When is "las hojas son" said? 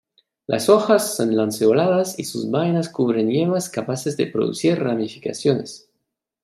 0.47-1.37